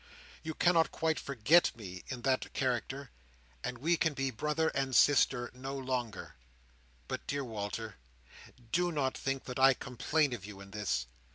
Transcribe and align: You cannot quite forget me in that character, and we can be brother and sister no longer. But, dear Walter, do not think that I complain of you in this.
You 0.41 0.55
cannot 0.55 0.91
quite 0.91 1.19
forget 1.19 1.75
me 1.77 2.03
in 2.07 2.23
that 2.23 2.51
character, 2.53 3.11
and 3.63 3.77
we 3.77 3.97
can 3.97 4.15
be 4.15 4.31
brother 4.31 4.69
and 4.69 4.95
sister 4.95 5.51
no 5.53 5.77
longer. 5.77 6.33
But, 7.07 7.27
dear 7.27 7.43
Walter, 7.43 7.97
do 8.71 8.91
not 8.91 9.15
think 9.15 9.43
that 9.43 9.59
I 9.59 9.75
complain 9.75 10.33
of 10.33 10.43
you 10.43 10.59
in 10.59 10.71
this. 10.71 11.05